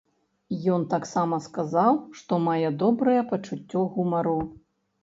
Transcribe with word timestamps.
Ён 0.75 0.85
таксама 0.93 1.39
сказаў, 1.47 2.01
што 2.23 2.41
мае 2.49 2.67
добрае 2.87 3.21
пачуццё 3.35 3.89
гумару. 3.97 4.37